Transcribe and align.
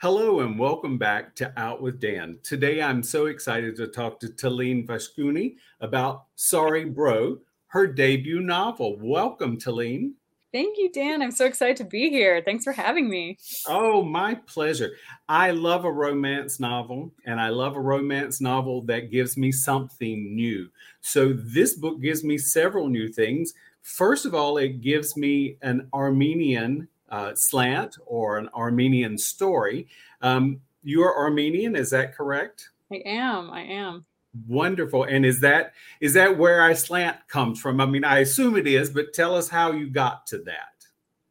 Hello 0.00 0.38
and 0.42 0.56
welcome 0.56 0.96
back 0.96 1.34
to 1.34 1.52
Out 1.56 1.82
with 1.82 1.98
Dan. 1.98 2.38
Today 2.44 2.80
I'm 2.80 3.02
so 3.02 3.26
excited 3.26 3.74
to 3.74 3.88
talk 3.88 4.20
to 4.20 4.28
Taleen 4.28 4.86
Voskuni 4.86 5.56
about 5.80 6.26
Sorry 6.36 6.84
Bro, 6.84 7.38
her 7.66 7.88
debut 7.88 8.38
novel. 8.38 8.96
Welcome, 9.00 9.58
Taleen. 9.58 10.12
Thank 10.52 10.78
you, 10.78 10.92
Dan. 10.92 11.20
I'm 11.20 11.32
so 11.32 11.46
excited 11.46 11.78
to 11.78 11.84
be 11.84 12.10
here. 12.10 12.40
Thanks 12.44 12.62
for 12.62 12.70
having 12.70 13.10
me. 13.10 13.38
Oh, 13.66 14.04
my 14.04 14.36
pleasure. 14.36 14.92
I 15.28 15.50
love 15.50 15.84
a 15.84 15.90
romance 15.90 16.60
novel, 16.60 17.12
and 17.26 17.40
I 17.40 17.48
love 17.48 17.74
a 17.74 17.80
romance 17.80 18.40
novel 18.40 18.82
that 18.82 19.10
gives 19.10 19.36
me 19.36 19.50
something 19.50 20.32
new. 20.32 20.68
So, 21.00 21.32
this 21.32 21.74
book 21.74 22.00
gives 22.00 22.22
me 22.22 22.38
several 22.38 22.86
new 22.86 23.08
things. 23.08 23.52
First 23.82 24.26
of 24.26 24.34
all, 24.34 24.58
it 24.58 24.80
gives 24.80 25.16
me 25.16 25.56
an 25.62 25.88
Armenian 25.92 26.86
uh, 27.10 27.34
slant 27.34 27.96
or 28.06 28.38
an 28.38 28.48
Armenian 28.54 29.18
story. 29.18 29.88
Um, 30.22 30.60
you 30.82 31.02
are 31.02 31.16
Armenian, 31.16 31.76
is 31.76 31.90
that 31.90 32.14
correct? 32.14 32.70
I 32.92 33.02
am. 33.04 33.50
I 33.50 33.62
am. 33.62 34.04
Wonderful. 34.46 35.04
And 35.04 35.24
is 35.24 35.40
that 35.40 35.72
is 36.00 36.14
that 36.14 36.36
where 36.36 36.62
I 36.62 36.74
slant 36.74 37.16
comes 37.28 37.60
from? 37.60 37.80
I 37.80 37.86
mean, 37.86 38.04
I 38.04 38.18
assume 38.18 38.56
it 38.56 38.66
is, 38.66 38.90
but 38.90 39.12
tell 39.12 39.34
us 39.34 39.48
how 39.48 39.72
you 39.72 39.90
got 39.90 40.26
to 40.28 40.38
that. 40.42 40.78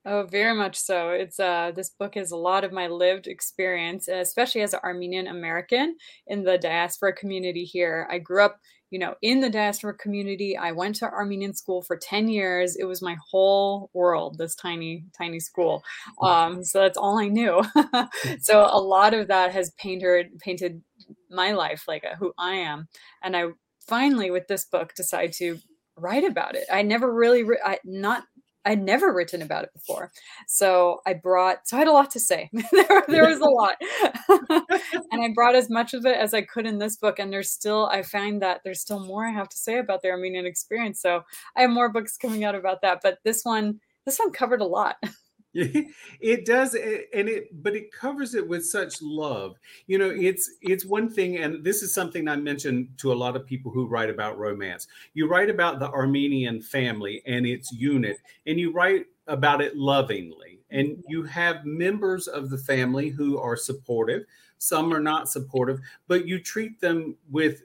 Oh, 0.05 0.23
very 0.23 0.55
much 0.55 0.78
so. 0.78 1.09
It's 1.09 1.38
uh, 1.38 1.73
this 1.75 1.89
book 1.89 2.16
is 2.16 2.31
a 2.31 2.38
lot 2.38 2.64
of 2.64 2.72
my 2.72 2.88
lived 2.88 3.28
experience, 3.28 4.08
especially 4.08 4.61
as 4.61 4.73
an 4.73 4.80
Armenian 4.83 5.28
American 5.28 5.98
in 6.28 6.44
the 6.44 6.58
diaspora 6.58 7.14
community 7.14 7.66
here. 7.66 8.08
I 8.09 8.20
grew 8.20 8.42
up 8.42 8.59
you 8.89 8.99
know, 8.99 9.16
in 9.21 9.41
the 9.41 9.49
diaspora 9.49 9.93
community. 9.93 10.57
I 10.57 10.71
went 10.71 10.95
to 10.97 11.05
Armenian 11.05 11.53
school 11.53 11.81
for 11.81 11.97
10 11.97 12.27
years. 12.30 12.75
It 12.75 12.85
was 12.85 13.02
my 13.02 13.17
whole 13.30 13.89
world, 13.93 14.38
this 14.38 14.55
tiny, 14.55 15.05
tiny 15.17 15.39
school. 15.39 15.83
Um, 16.21 16.63
so 16.63 16.80
that's 16.80 16.97
all 16.97 17.17
I 17.17 17.27
knew. 17.27 17.63
so 18.39 18.69
a 18.71 18.80
lot 18.80 19.13
of 19.13 19.27
that 19.27 19.52
has 19.52 19.71
painted 19.71 20.39
painted 20.39 20.81
my 21.30 21.52
life, 21.52 21.83
like 21.88 22.05
uh, 22.05 22.15
who 22.15 22.33
I 22.38 22.55
am. 22.55 22.88
And 23.21 23.35
I 23.35 23.47
finally, 23.88 24.31
with 24.31 24.47
this 24.47 24.65
book, 24.65 24.93
decide 24.95 25.33
to 25.33 25.58
write 25.97 26.23
about 26.23 26.55
it. 26.55 26.65
I 26.71 26.81
never 26.81 27.13
really, 27.13 27.43
re- 27.43 27.61
I, 27.63 27.80
not 27.83 28.23
I'd 28.68 28.84
never 28.84 29.14
written 29.14 29.42
about 29.42 29.64
it 29.64 29.73
before. 29.73 30.12
So 30.46 31.00
I 31.06 31.14
brought, 31.14 31.68
so 31.68 31.78
I 31.78 31.80
had 31.80 31.88
a 31.88 31.94
lot 31.94 32.12
to 32.12 32.20
say. 32.20 32.50
there, 32.72 33.04
there 33.08 33.28
was 33.28 33.40
a 33.40 33.46
lot. 33.46 33.76
and 35.12 35.23
I 35.23 35.32
brought 35.34 35.56
as 35.56 35.70
much 35.70 35.94
of 35.94 36.06
it 36.06 36.18
as 36.18 36.34
I 36.34 36.42
could 36.42 36.68
in 36.68 36.78
this 36.78 36.98
book. 36.98 37.18
And 37.18 37.32
there's 37.32 37.50
still, 37.50 37.88
I 37.88 38.04
find 38.04 38.42
that 38.42 38.62
there's 38.64 38.82
still 38.82 39.00
more 39.00 39.26
I 39.26 39.32
have 39.32 39.50
to 39.50 39.58
say 39.58 39.78
about 39.78 40.02
the 40.02 40.10
Armenian 40.10 40.45
experience. 40.45 41.02
So 41.02 41.23
I 41.56 41.62
have 41.62 41.70
more 41.70 41.90
books 41.90 42.18
coming 42.18 42.44
out 42.44 42.56
about 42.56 42.82
that. 42.82 43.00
But 43.02 43.20
this 43.23 43.44
one, 43.44 43.80
this 44.06 44.20
one 44.20 44.32
covered 44.32 44.62
a 44.62 44.66
lot. 44.66 44.98
it 46.22 46.45
does 46.45 46.75
and 46.75 47.27
it 47.27 47.63
but 47.63 47.75
it 47.75 47.91
covers 47.91 48.36
it 48.36 48.47
with 48.47 48.63
such 48.63 49.02
love. 49.02 49.55
You 49.88 49.97
know 49.97 50.09
it's 50.11 50.52
it's 50.61 50.86
one 50.86 51.09
thing 51.09 51.38
and 51.38 51.64
this 51.64 51.81
is 51.81 51.91
something 51.91 52.27
i 52.27 52.36
mentioned 52.36 52.89
to 52.97 53.11
a 53.11 53.16
lot 53.16 53.36
of 53.36 53.47
people 53.47 53.72
who 53.72 53.88
write 53.88 54.11
about 54.11 54.38
romance. 54.38 54.88
You 55.16 55.27
write 55.27 55.49
about 55.49 55.80
the 55.80 55.89
armenian 55.89 56.61
family 56.61 57.23
and 57.25 57.47
its 57.47 57.72
unit 57.72 58.19
and 58.45 58.59
you 58.59 58.72
write 58.72 59.08
about 59.25 59.61
it 59.61 59.75
lovingly 59.75 60.59
and 60.70 60.89
mm-hmm. 60.89 61.02
you 61.08 61.23
have 61.23 61.65
members 61.65 62.27
of 62.27 62.52
the 62.52 62.58
family 62.59 63.09
who 63.09 63.39
are 63.39 63.55
supportive. 63.58 64.26
Some 64.59 64.93
are 64.93 65.02
not 65.02 65.27
supportive 65.27 65.80
but 66.08 66.27
you 66.27 66.39
treat 66.39 66.80
them 66.80 67.15
with 67.32 67.64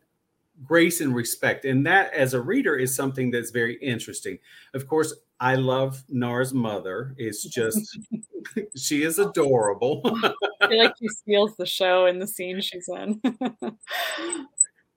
grace 0.64 1.00
and 1.00 1.14
respect 1.14 1.64
and 1.64 1.84
that 1.86 2.12
as 2.12 2.34
a 2.34 2.40
reader 2.40 2.76
is 2.76 2.94
something 2.94 3.30
that's 3.30 3.50
very 3.50 3.76
interesting 3.76 4.38
of 4.74 4.86
course 4.86 5.14
I 5.42 5.56
love 5.56 6.04
Nara's 6.08 6.54
mother. 6.54 7.16
It's 7.18 7.42
just 7.42 7.98
she 8.76 9.02
is 9.02 9.18
adorable. 9.18 10.00
I 10.60 10.68
feel 10.68 10.84
like 10.84 10.94
she 11.00 11.08
steals 11.08 11.56
the 11.56 11.66
show 11.66 12.06
in 12.06 12.20
the 12.20 12.28
scene 12.28 12.60
she's 12.60 12.88
in. 12.88 13.20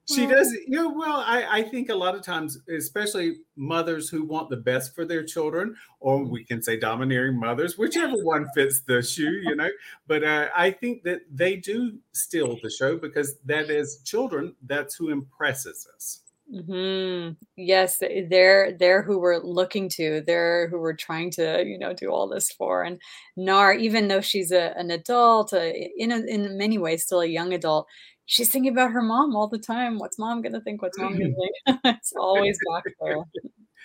she 0.08 0.28
does, 0.28 0.52
you 0.68 0.78
know, 0.78 0.90
well, 0.90 1.24
I, 1.26 1.60
I 1.60 1.62
think 1.64 1.90
a 1.90 1.96
lot 1.96 2.16
of 2.16 2.22
times, 2.22 2.60
especially 2.70 3.38
mothers 3.56 4.10
who 4.10 4.24
want 4.24 4.50
the 4.50 4.58
best 4.58 4.94
for 4.94 5.06
their 5.06 5.24
children, 5.24 5.76
or 6.00 6.24
we 6.24 6.44
can 6.44 6.62
say 6.62 6.78
domineering 6.78 7.40
mothers, 7.40 7.78
whichever 7.78 8.16
one 8.24 8.48
fits 8.54 8.82
the 8.82 9.02
shoe, 9.02 9.42
you 9.44 9.56
know. 9.56 9.70
But 10.08 10.24
uh, 10.24 10.50
I 10.56 10.72
think 10.72 11.04
that 11.04 11.22
they 11.32 11.56
do 11.56 11.98
steal 12.12 12.58
the 12.62 12.70
show 12.70 12.98
because 12.98 13.38
that 13.46 13.70
is 13.70 14.02
children, 14.04 14.56
that's 14.66 14.96
who 14.96 15.10
impresses 15.10 15.88
us. 15.96 16.22
Mm-hmm. 16.54 17.34
Yes, 17.58 17.98
they're 17.98 18.72
they're 18.74 19.02
who 19.02 19.18
we're 19.18 19.40
looking 19.40 19.90
to. 19.90 20.22
They're 20.22 20.68
who 20.68 20.80
we're 20.80 20.94
trying 20.94 21.32
to, 21.32 21.64
you 21.66 21.80
know, 21.80 21.92
do 21.94 22.10
all 22.12 22.28
this 22.28 22.52
for. 22.52 22.84
And 22.84 23.02
Nar, 23.36 23.74
even 23.74 24.08
though 24.08 24.22
she's 24.22 24.52
a, 24.52 24.78
an 24.78 24.92
adult, 24.92 25.54
uh, 25.54 25.72
in 25.98 26.12
a, 26.12 26.20
in 26.20 26.56
many 26.56 26.78
ways 26.78 27.04
still 27.04 27.22
a 27.22 27.26
young 27.26 27.54
adult, 27.54 27.88
she's 28.26 28.50
thinking 28.50 28.72
about 28.72 28.92
her 28.92 29.02
mom 29.02 29.36
all 29.36 29.48
the 29.48 29.60
time. 29.60 30.00
What's 30.00 30.20
mom 30.20 30.42
gonna 30.42 30.62
think? 30.62 30.82
What's 30.82 30.98
mom 30.98 31.14
gonna 31.14 31.34
think? 31.34 31.80
it's 31.86 32.14
always 32.14 32.58
back 32.72 32.84
there. 33.02 33.18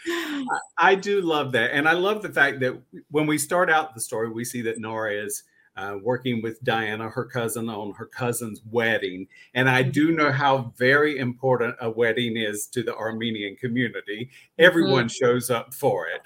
I 0.79 0.95
do 0.95 1.21
love 1.21 1.53
that, 1.53 1.73
and 1.73 1.89
I 1.89 1.93
love 1.93 2.23
the 2.23 2.33
fact 2.33 2.61
that 2.61 2.81
when 3.11 3.27
we 3.27 3.39
start 3.39 3.71
out 3.71 3.95
the 3.95 4.01
story, 4.01 4.31
we 4.31 4.45
see 4.45 4.63
that 4.63 4.79
Nora 4.79 5.13
is 5.13 5.43
uh, 5.77 5.97
working 6.03 6.43
with 6.43 6.63
Diana, 6.63 7.09
her 7.09 7.25
cousin, 7.25 7.69
on 7.69 7.93
her 7.95 8.07
cousin's 8.07 8.61
wedding. 8.71 9.27
And 9.55 9.69
I 9.69 9.83
do 9.83 10.09
mm-hmm. 10.09 10.17
know 10.17 10.33
how 10.33 10.73
very 10.77 11.19
important 11.19 11.77
a 11.81 11.91
wedding 11.91 12.37
is 12.37 12.67
to 12.69 12.83
the 12.83 12.95
Armenian 12.95 13.57
community. 13.57 14.31
Everyone 14.59 15.07
mm-hmm. 15.07 15.25
shows 15.25 15.51
up 15.51 15.73
for 15.73 16.07
it. 16.09 16.23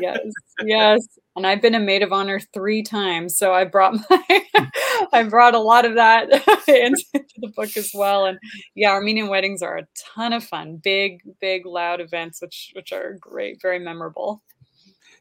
yes, 0.00 0.18
yes. 0.64 1.18
And 1.38 1.46
I've 1.46 1.62
been 1.62 1.76
a 1.76 1.80
maid 1.80 2.02
of 2.02 2.12
honor 2.12 2.40
three 2.52 2.82
times, 2.82 3.36
so 3.38 3.54
I 3.54 3.64
brought 3.64 3.94
my, 4.10 4.44
I 5.12 5.22
brought 5.22 5.54
a 5.54 5.60
lot 5.60 5.84
of 5.84 5.94
that 5.94 6.28
into 6.68 7.04
the 7.36 7.52
book 7.54 7.76
as 7.76 7.92
well. 7.94 8.26
And 8.26 8.38
yeah, 8.74 8.90
Armenian 8.90 9.28
weddings 9.28 9.62
are 9.62 9.78
a 9.78 9.86
ton 9.96 10.32
of 10.32 10.42
fun, 10.42 10.80
big, 10.82 11.20
big, 11.40 11.64
loud 11.64 12.00
events, 12.00 12.42
which 12.42 12.72
which 12.74 12.92
are 12.92 13.16
great, 13.20 13.62
very 13.62 13.78
memorable. 13.78 14.42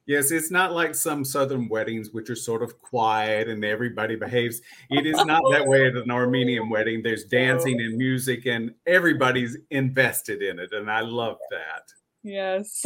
Yes, 0.08 0.32
it's 0.32 0.50
not 0.50 0.74
like 0.74 0.96
some 0.96 1.24
southern 1.24 1.70
weddings, 1.70 2.12
which 2.12 2.30
are 2.30 2.36
sort 2.36 2.64
of 2.64 2.80
quiet 2.80 3.48
and 3.50 3.64
everybody 3.64 4.16
behaves. 4.16 4.62
It 4.90 5.06
is 5.06 5.24
not 5.26 5.44
that 5.52 5.68
way 5.68 5.86
at 5.86 5.96
an 5.96 6.10
Armenian 6.10 6.70
wedding. 6.72 7.04
There's 7.04 7.26
dancing 7.26 7.80
and 7.80 7.96
music, 7.96 8.48
and 8.48 8.74
everybody's 8.88 9.58
invested 9.70 10.42
in 10.42 10.58
it. 10.60 10.72
And 10.72 10.90
I 10.90 11.02
love 11.02 11.38
that. 11.52 11.92
Yes. 12.24 12.86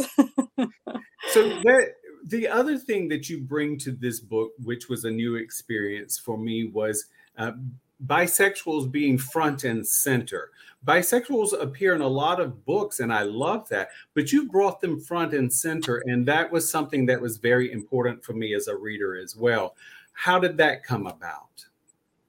so, 1.30 1.48
that, 1.48 1.92
the 2.26 2.48
other 2.48 2.78
thing 2.78 3.08
that 3.08 3.28
you 3.28 3.40
bring 3.40 3.78
to 3.78 3.92
this 3.92 4.20
book, 4.20 4.52
which 4.62 4.88
was 4.88 5.04
a 5.04 5.10
new 5.10 5.36
experience 5.36 6.18
for 6.18 6.38
me, 6.38 6.68
was 6.68 7.06
uh, 7.36 7.52
bisexuals 8.06 8.90
being 8.90 9.18
front 9.18 9.64
and 9.64 9.86
center. 9.86 10.50
Bisexuals 10.86 11.60
appear 11.60 11.94
in 11.94 12.00
a 12.00 12.06
lot 12.06 12.40
of 12.40 12.64
books, 12.64 13.00
and 13.00 13.12
I 13.12 13.22
love 13.22 13.68
that. 13.68 13.90
But 14.14 14.32
you 14.32 14.48
brought 14.48 14.80
them 14.80 15.00
front 15.00 15.32
and 15.32 15.52
center, 15.52 16.02
and 16.06 16.26
that 16.26 16.50
was 16.50 16.70
something 16.70 17.06
that 17.06 17.20
was 17.20 17.36
very 17.36 17.70
important 17.70 18.24
for 18.24 18.32
me 18.32 18.54
as 18.54 18.68
a 18.68 18.76
reader 18.76 19.16
as 19.16 19.36
well. 19.36 19.76
How 20.12 20.38
did 20.38 20.56
that 20.58 20.84
come 20.84 21.06
about? 21.06 21.64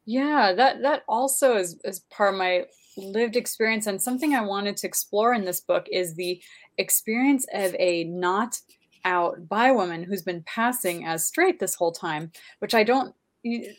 Yeah, 0.06 0.54
that 0.54 0.82
that 0.82 1.04
also 1.08 1.56
is, 1.56 1.80
is 1.84 2.02
part 2.12 2.34
of 2.34 2.40
my 2.40 2.66
lived 2.96 3.36
experience, 3.36 3.88
and 3.88 4.02
something 4.02 4.36
I 4.36 4.42
wanted 4.42 4.78
to 4.78 4.88
explore 4.88 5.34
in 5.34 5.46
this 5.46 5.62
book 5.62 5.88
is 5.92 6.14
the 6.14 6.42
experience 6.78 7.46
of 7.54 7.76
a 7.80 8.04
not 8.06 8.60
out 9.06 9.48
bi 9.48 9.72
woman 9.72 10.04
who's 10.04 10.22
been 10.22 10.44
passing 10.44 11.06
as 11.06 11.26
straight 11.26 11.60
this 11.60 11.76
whole 11.76 11.92
time, 11.92 12.32
which 12.60 12.74
I 12.74 12.84
don't 12.84 13.14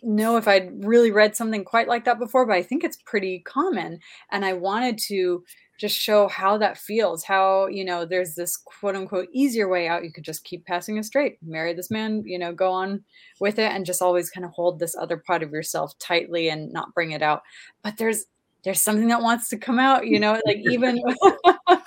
know 0.03 0.37
if 0.37 0.47
I'd 0.47 0.85
really 0.85 1.11
read 1.11 1.35
something 1.35 1.65
quite 1.65 1.88
like 1.88 2.05
that 2.05 2.19
before, 2.19 2.47
but 2.47 2.56
I 2.56 2.62
think 2.62 2.85
it's 2.85 2.99
pretty 3.06 3.41
common. 3.41 3.99
And 4.31 4.44
I 4.44 4.53
wanted 4.53 4.99
to 5.09 5.43
just 5.79 5.99
show 5.99 6.29
how 6.29 6.59
that 6.59 6.79
feels, 6.79 7.25
how, 7.25 7.67
you 7.67 7.85
know, 7.85 8.05
there's 8.05 8.35
this 8.35 8.56
quote 8.56 8.94
unquote 8.94 9.29
easier 9.32 9.69
way 9.69 9.88
out. 9.88 10.05
You 10.05 10.12
could 10.12 10.25
just 10.25 10.44
keep 10.44 10.65
passing 10.67 10.99
it 10.99 11.05
straight, 11.05 11.38
marry 11.43 11.73
this 11.73 11.91
man, 11.91 12.23
you 12.27 12.38
know, 12.38 12.53
go 12.53 12.70
on 12.70 13.03
with 13.41 13.59
it 13.59 13.73
and 13.73 13.87
just 13.87 14.03
always 14.03 14.31
kind 14.31 14.44
of 14.44 14.53
hold 14.53 14.79
this 14.79 14.94
other 14.94 15.17
part 15.17 15.43
of 15.43 15.50
yourself 15.50 15.99
tightly 15.99 16.49
and 16.50 16.73
not 16.73 16.94
bring 16.94 17.12
it 17.12 17.23
out. 17.23 17.43
But 17.82 17.97
there's, 17.97 18.27
there's 18.65 18.81
something 18.81 19.09
that 19.09 19.23
wants 19.23 19.49
to 19.49 19.56
come 19.56 19.79
out, 19.79 20.06
you 20.06 20.20
know, 20.20 20.41
like 20.47 20.59
even, 20.70 21.03
uh, 21.67 21.79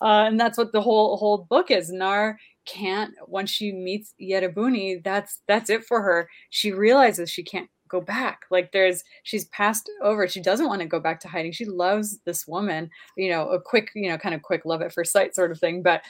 and 0.00 0.40
that's 0.40 0.58
what 0.58 0.72
the 0.72 0.80
whole 0.80 1.16
whole 1.16 1.38
book 1.38 1.70
is. 1.70 1.90
Nar 1.90 2.38
can't 2.66 3.14
once 3.26 3.50
she 3.50 3.72
meets 3.72 4.14
Yerebuni, 4.20 5.02
that's 5.02 5.40
that's 5.48 5.70
it 5.70 5.84
for 5.84 6.02
her. 6.02 6.28
She 6.50 6.72
realizes 6.72 7.30
she 7.30 7.42
can't 7.42 7.68
go 7.88 8.00
back. 8.00 8.40
Like 8.50 8.72
there's 8.72 9.02
she's 9.22 9.46
passed 9.46 9.90
over. 10.02 10.26
She 10.28 10.40
doesn't 10.40 10.66
want 10.66 10.82
to 10.82 10.88
go 10.88 11.00
back 11.00 11.20
to 11.20 11.28
hiding. 11.28 11.52
She 11.52 11.64
loves 11.64 12.18
this 12.24 12.46
woman 12.46 12.90
you 13.16 13.30
know 13.30 13.48
a 13.48 13.60
quick 13.60 13.90
you 13.94 14.08
know 14.08 14.18
kind 14.18 14.34
of 14.34 14.42
quick 14.42 14.62
love 14.64 14.82
at 14.82 14.92
first 14.92 15.12
sight 15.12 15.34
sort 15.34 15.50
of 15.50 15.58
thing 15.58 15.82
but 15.82 16.02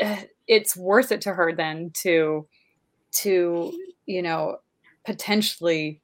uh, 0.00 0.16
it's 0.48 0.76
worth 0.76 1.12
it 1.12 1.20
to 1.22 1.32
her 1.32 1.52
then 1.52 1.90
to 1.94 2.46
to 3.12 3.72
you 4.06 4.22
know 4.22 4.58
potentially 5.06 6.00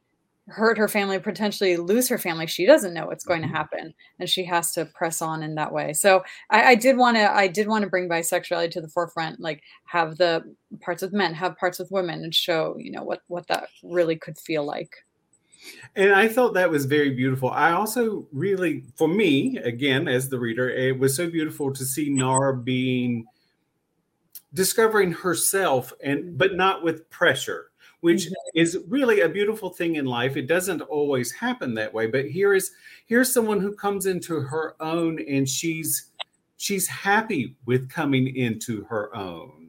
hurt 0.51 0.77
her 0.79 0.89
family, 0.89 1.19
potentially 1.19 1.77
lose 1.77 2.09
her 2.09 2.19
family. 2.19 2.47
She 2.47 2.67
doesn't 2.67 2.95
know 2.95 3.07
what's 3.07 3.25
going 3.25 3.43
to 3.43 3.47
mm-hmm. 3.47 3.57
happen, 3.57 3.95
and 4.19 4.29
she 4.29 4.45
has 4.45 4.73
to 4.73 4.85
press 4.87 5.23
on 5.23 5.43
in 5.43 5.55
that 5.55 5.73
way. 5.73 5.93
So 5.93 6.23
I, 6.51 6.71
I 6.71 6.75
did 6.75 6.97
want 6.97 7.17
to, 7.17 7.31
I 7.31 7.47
did 7.47 7.69
want 7.69 7.85
to 7.85 7.91
bring 7.91 8.09
bisexuality 8.09 8.71
to 8.73 8.81
the 8.81 8.89
forefront, 8.89 9.41
like 9.41 9.63
have 9.85 10.17
the 10.17 10.43
parts 10.81 11.03
with 11.03 11.13
men, 11.13 11.35
have 11.35 11.57
parts 11.57 11.79
with 11.79 11.91
women, 11.91 12.25
and 12.25 12.35
show 12.35 12.77
you 12.79 12.91
know 12.91 13.03
what 13.03 13.23
what 13.29 13.47
that 13.49 13.69
really 13.83 14.17
could 14.17 14.39
feel 14.39 14.65
like. 14.65 14.95
And 15.95 16.13
I 16.13 16.29
thought 16.29 16.55
that 16.55 16.71
was 16.71 16.87
very 16.87 17.11
beautiful. 17.11 17.51
I 17.51 17.73
also 17.73 18.27
really, 18.33 18.85
for 18.97 19.09
me, 19.09 19.59
again, 19.59 20.09
as 20.09 20.29
the 20.29 20.39
reader, 20.39 20.71
it 20.71 20.99
was 20.99 21.15
so 21.15 21.29
beautiful 21.29 21.73
to 21.73 21.85
see 21.85 22.09
Nara 22.09 22.57
being 22.57 23.27
discovering 24.53 25.13
herself 25.13 25.93
and 26.03 26.37
but 26.37 26.55
not 26.55 26.83
with 26.83 27.09
pressure 27.11 27.70
which 28.01 28.27
mm-hmm. 28.27 28.59
is 28.59 28.79
really 28.89 29.21
a 29.21 29.29
beautiful 29.29 29.71
thing 29.71 29.97
in 29.97 30.05
life. 30.05 30.37
It 30.37 30.47
doesn't 30.47 30.83
always 30.83 31.33
happen 31.33 31.75
that 31.75 31.93
way, 31.93 32.07
but 32.07 32.27
here 32.27 32.55
is 32.55 32.73
here's 33.07 33.33
someone 33.33 33.61
who 33.61 33.75
comes 33.75 34.07
into 34.07 34.41
her 34.41 34.77
own 34.81 35.19
and 35.29 35.49
she's 35.49 36.11
she's 36.57 36.87
happy 36.87 37.57
with 37.67 37.91
coming 37.91 38.35
into 38.37 38.85
her 38.85 39.15
own. 39.15 39.61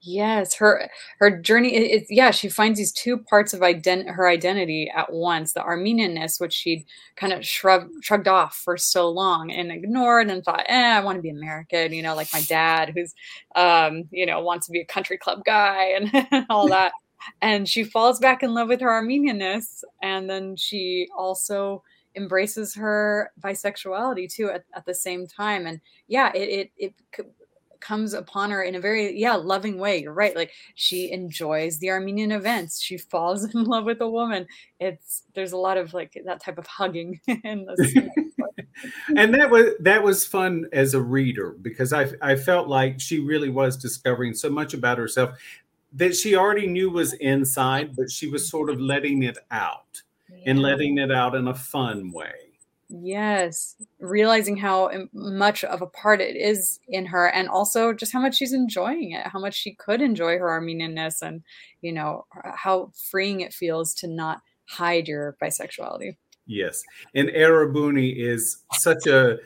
Yes, 0.00 0.54
her 0.54 0.88
her 1.18 1.30
journey 1.40 1.74
is 1.74 2.06
yeah, 2.10 2.30
she 2.30 2.48
finds 2.48 2.78
these 2.78 2.92
two 2.92 3.18
parts 3.18 3.52
of 3.52 3.60
ident- 3.60 4.08
her 4.08 4.28
identity 4.28 4.90
at 4.94 5.12
once, 5.12 5.52
the 5.52 5.60
Armenianness 5.60 6.40
which 6.40 6.52
she'd 6.52 6.84
kind 7.16 7.32
of 7.32 7.44
shrugged 7.44 7.92
shrugged 8.04 8.28
off 8.28 8.54
for 8.56 8.76
so 8.76 9.08
long 9.08 9.50
and 9.50 9.72
ignored 9.72 10.30
and 10.30 10.44
thought, 10.44 10.64
"Eh, 10.68 10.96
I 10.96 11.00
want 11.00 11.16
to 11.16 11.22
be 11.22 11.30
American," 11.30 11.92
you 11.92 12.02
know, 12.02 12.14
like 12.14 12.32
my 12.32 12.42
dad 12.42 12.92
who's 12.94 13.14
um, 13.54 14.04
you 14.10 14.26
know, 14.26 14.40
wants 14.40 14.66
to 14.66 14.72
be 14.72 14.80
a 14.80 14.86
country 14.86 15.18
club 15.18 15.42
guy 15.44 15.96
and 15.96 16.46
all 16.50 16.68
that 16.68 16.92
and 17.42 17.68
she 17.68 17.84
falls 17.84 18.18
back 18.18 18.42
in 18.42 18.54
love 18.54 18.68
with 18.68 18.80
her 18.80 18.90
Armenianness, 18.90 19.84
and 20.02 20.28
then 20.28 20.56
she 20.56 21.08
also 21.16 21.82
embraces 22.16 22.74
her 22.74 23.30
bisexuality 23.40 24.32
too 24.32 24.50
at, 24.50 24.64
at 24.74 24.86
the 24.86 24.94
same 24.94 25.26
time. 25.26 25.66
And 25.66 25.80
yeah, 26.08 26.32
it 26.34 26.70
it, 26.78 26.94
it 27.18 27.26
comes 27.80 28.14
upon 28.14 28.50
her 28.50 28.62
in 28.62 28.74
a 28.74 28.80
very 28.80 29.18
yeah 29.18 29.34
loving 29.34 29.78
way. 29.78 29.98
You're 29.98 30.12
right 30.12 30.34
like 30.34 30.52
she 30.74 31.12
enjoys 31.12 31.78
the 31.78 31.90
armenian 31.90 32.32
events. 32.32 32.82
She 32.82 32.98
falls 32.98 33.44
in 33.54 33.64
love 33.64 33.84
with 33.84 34.00
a 34.00 34.08
woman. 34.08 34.46
It's 34.80 35.22
there's 35.34 35.52
a 35.52 35.56
lot 35.56 35.76
of 35.76 35.94
like 35.94 36.20
that 36.24 36.42
type 36.42 36.58
of 36.58 36.66
hugging 36.66 37.20
in 37.26 37.66
this 37.76 37.94
and 39.16 39.32
that 39.34 39.50
was 39.50 39.72
that 39.80 40.02
was 40.02 40.24
fun 40.24 40.66
as 40.72 40.92
a 40.92 41.00
reader 41.00 41.56
because 41.62 41.92
i 41.92 42.06
i 42.20 42.36
felt 42.36 42.68
like 42.68 43.00
she 43.00 43.20
really 43.20 43.48
was 43.48 43.76
discovering 43.76 44.34
so 44.34 44.50
much 44.50 44.74
about 44.74 44.98
herself 44.98 45.30
that 45.96 46.14
she 46.14 46.36
already 46.36 46.66
knew 46.66 46.90
was 46.90 47.14
inside, 47.14 47.96
but 47.96 48.10
she 48.10 48.28
was 48.28 48.48
sort 48.48 48.70
of 48.70 48.80
letting 48.80 49.22
it 49.22 49.38
out 49.50 50.02
yeah. 50.30 50.50
and 50.50 50.60
letting 50.60 50.98
it 50.98 51.10
out 51.10 51.34
in 51.34 51.48
a 51.48 51.54
fun 51.54 52.12
way. 52.12 52.32
Yes, 52.88 53.74
realizing 53.98 54.56
how 54.56 54.90
much 55.12 55.64
of 55.64 55.82
a 55.82 55.86
part 55.86 56.20
it 56.20 56.36
is 56.36 56.78
in 56.86 57.06
her, 57.06 57.26
and 57.26 57.48
also 57.48 57.92
just 57.92 58.12
how 58.12 58.20
much 58.20 58.36
she's 58.36 58.52
enjoying 58.52 59.10
it, 59.10 59.26
how 59.26 59.40
much 59.40 59.54
she 59.54 59.74
could 59.74 60.00
enjoy 60.00 60.38
her 60.38 60.48
Armenianness, 60.48 61.20
and 61.20 61.42
you 61.80 61.92
know 61.92 62.26
how 62.54 62.92
freeing 63.10 63.40
it 63.40 63.52
feels 63.52 63.92
to 63.94 64.06
not 64.06 64.40
hide 64.68 65.08
your 65.08 65.36
bisexuality. 65.42 66.16
Yes, 66.46 66.84
and 67.12 67.28
Erebuni 67.28 68.14
is 68.16 68.62
such 68.74 69.08
a 69.08 69.38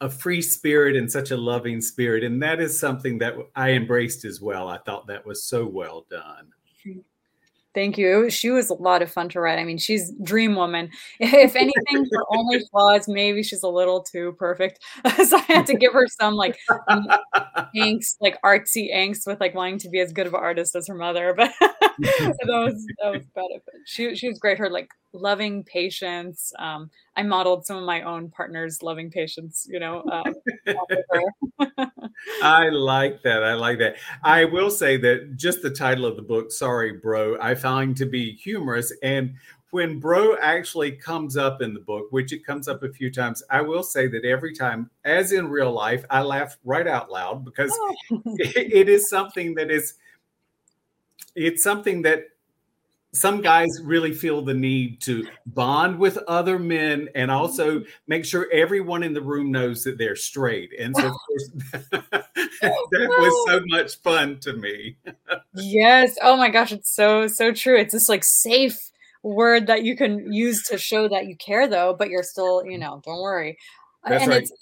a 0.00 0.10
free 0.10 0.42
spirit 0.42 0.96
and 0.96 1.10
such 1.10 1.30
a 1.30 1.36
loving 1.36 1.80
spirit. 1.80 2.24
And 2.24 2.42
that 2.42 2.60
is 2.60 2.78
something 2.78 3.18
that 3.18 3.34
I 3.54 3.70
embraced 3.70 4.24
as 4.24 4.40
well. 4.40 4.68
I 4.68 4.78
thought 4.78 5.06
that 5.06 5.24
was 5.24 5.44
so 5.44 5.66
well 5.66 6.06
done. 6.10 6.52
Thank 7.74 7.98
you. 7.98 8.30
She 8.30 8.50
was 8.50 8.70
a 8.70 8.74
lot 8.74 9.02
of 9.02 9.10
fun 9.10 9.28
to 9.30 9.40
write. 9.40 9.58
I 9.58 9.64
mean, 9.64 9.78
she's 9.78 10.12
dream 10.22 10.54
woman. 10.54 10.90
If 11.18 11.56
anything, 11.56 12.06
her 12.12 12.24
only 12.30 12.60
flaws, 12.70 13.08
maybe 13.08 13.42
she's 13.42 13.64
a 13.64 13.68
little 13.68 14.00
too 14.00 14.36
perfect. 14.38 14.78
so 15.26 15.36
I 15.36 15.44
had 15.48 15.66
to 15.66 15.74
give 15.74 15.92
her 15.92 16.06
some 16.06 16.34
like 16.34 16.56
angst, 17.76 18.16
like 18.20 18.40
artsy 18.42 18.94
angst 18.94 19.26
with 19.26 19.40
like 19.40 19.54
wanting 19.54 19.78
to 19.80 19.88
be 19.88 19.98
as 19.98 20.12
good 20.12 20.28
of 20.28 20.34
an 20.34 20.40
artist 20.40 20.76
as 20.76 20.86
her 20.86 20.94
mother. 20.94 21.34
But 21.36 21.52
that 21.60 22.34
was 22.46 22.86
that 23.02 23.10
was 23.10 23.26
better. 23.34 23.60
She 23.86 24.14
she 24.14 24.28
was 24.28 24.38
great. 24.38 24.58
Her 24.58 24.70
like 24.70 24.88
loving 25.14 25.62
patience. 25.64 26.52
Um, 26.58 26.90
I 27.16 27.22
modeled 27.22 27.64
some 27.64 27.76
of 27.76 27.84
my 27.84 28.02
own 28.02 28.30
partners' 28.30 28.82
loving 28.82 29.10
patience. 29.10 29.66
You 29.70 29.80
know. 29.80 30.04
Um, 30.66 31.74
I 32.42 32.68
like 32.68 33.22
that. 33.22 33.42
I 33.42 33.54
like 33.54 33.78
that. 33.78 33.96
I 34.22 34.44
will 34.44 34.70
say 34.70 34.96
that 34.98 35.36
just 35.36 35.62
the 35.62 35.70
title 35.70 36.06
of 36.06 36.16
the 36.16 36.22
book, 36.22 36.52
"Sorry, 36.52 36.92
Bro," 36.92 37.38
I 37.40 37.54
find 37.54 37.96
to 37.96 38.06
be 38.06 38.32
humorous 38.36 38.92
and 39.02 39.34
when 39.74 39.98
bro 39.98 40.36
actually 40.40 40.92
comes 40.92 41.36
up 41.36 41.60
in 41.60 41.74
the 41.74 41.80
book, 41.80 42.06
which 42.10 42.32
it 42.32 42.46
comes 42.46 42.68
up 42.68 42.84
a 42.84 42.92
few 42.92 43.10
times, 43.10 43.42
I 43.50 43.60
will 43.60 43.82
say 43.82 44.06
that 44.06 44.24
every 44.24 44.54
time, 44.54 44.88
as 45.04 45.32
in 45.32 45.48
real 45.48 45.72
life, 45.72 46.04
I 46.10 46.22
laugh 46.22 46.56
right 46.64 46.86
out 46.86 47.10
loud 47.10 47.44
because 47.44 47.72
oh. 47.74 47.96
it, 48.38 48.72
it 48.72 48.88
is 48.88 49.10
something 49.10 49.52
that 49.56 49.72
is 49.72 49.94
it's 51.34 51.64
something 51.64 52.02
that 52.02 52.26
some 53.14 53.40
guys 53.40 53.80
really 53.82 54.12
feel 54.12 54.42
the 54.42 54.52
need 54.52 55.00
to 55.02 55.26
bond 55.46 55.98
with 55.98 56.18
other 56.28 56.58
men 56.58 57.08
and 57.14 57.30
also 57.30 57.82
make 58.08 58.24
sure 58.24 58.48
everyone 58.52 59.02
in 59.02 59.14
the 59.14 59.22
room 59.22 59.52
knows 59.52 59.84
that 59.84 59.98
they're 59.98 60.16
straight. 60.16 60.72
And 60.78 60.94
so, 60.96 61.06
of 61.06 61.12
course, 61.12 61.50
that 61.90 62.84
was 62.92 63.50
so 63.50 63.60
much 63.66 63.96
fun 64.00 64.38
to 64.40 64.54
me. 64.54 64.96
yes. 65.54 66.16
Oh 66.22 66.36
my 66.36 66.50
gosh, 66.50 66.72
it's 66.72 66.94
so 66.94 67.28
so 67.28 67.52
true. 67.52 67.78
It's 67.78 67.92
this 67.92 68.08
like 68.08 68.24
safe 68.24 68.90
word 69.22 69.68
that 69.68 69.84
you 69.84 69.96
can 69.96 70.32
use 70.32 70.64
to 70.64 70.76
show 70.76 71.08
that 71.08 71.26
you 71.26 71.36
care, 71.36 71.68
though, 71.68 71.94
but 71.96 72.10
you're 72.10 72.22
still, 72.22 72.64
you 72.66 72.78
know, 72.78 73.00
don't 73.04 73.22
worry. 73.22 73.56
That's 74.04 74.22
and 74.22 74.30
right. 74.30 74.42
it's 74.42 74.52